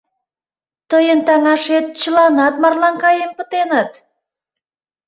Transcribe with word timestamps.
Тыйын 0.89 1.19
таҥашет 1.27 1.85
чыланат 2.01 2.55
марлан 2.61 2.95
каен 3.03 3.31
пытеныт... 3.37 3.91